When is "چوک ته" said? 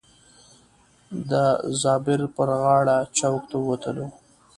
3.17-3.55